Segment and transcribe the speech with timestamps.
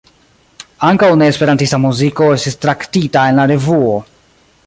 [0.87, 3.95] Ankaŭ ne-esperantista muziko estis traktita en la revuo.